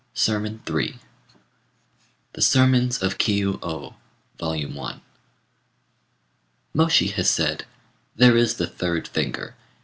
[0.15, 0.97] SERMON III
[2.33, 3.93] (THE SERMONS OF KIU Ô,
[4.39, 4.67] VOL.
[4.67, 5.01] 1)
[6.75, 7.65] Môshi has said,
[8.15, 9.53] "There is the third finger.